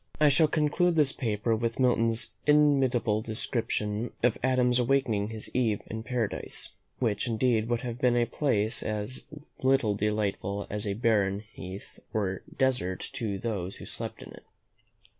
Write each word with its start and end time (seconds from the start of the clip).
I 0.19 0.29
shall 0.29 0.47
conclude 0.47 0.95
this 0.95 1.11
paper 1.11 1.55
with 1.55 1.79
Milton's 1.79 2.31
inimitable 2.47 3.21
description 3.21 4.11
of 4.23 4.35
Adam's 4.41 4.79
awakening 4.79 5.27
his 5.29 5.47
Eve 5.53 5.83
in 5.91 6.01
Paradise, 6.01 6.69
which 6.97 7.27
indeed 7.27 7.69
would 7.69 7.81
have 7.81 7.99
been 7.99 8.15
a 8.17 8.25
place 8.25 8.81
as 8.81 9.25
little 9.61 9.93
delightful 9.93 10.65
as 10.71 10.87
a 10.87 10.95
barren 10.95 11.41
heath 11.53 11.99
or 12.15 12.41
desert 12.57 13.11
to 13.13 13.37
those 13.37 13.75
who 13.75 13.85
slept 13.85 14.23
in 14.23 14.31
it. 14.31 14.43